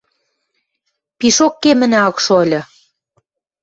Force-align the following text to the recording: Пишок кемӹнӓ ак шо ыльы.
Пишок 1.17 1.53
кемӹнӓ 1.61 1.99
ак 2.09 2.17
шо 2.25 2.33
ыльы. 2.43 2.61